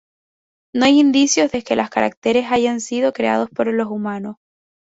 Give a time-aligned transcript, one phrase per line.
[0.73, 4.37] No hay indicios de que los caracteres hayan sido creados por los humanos.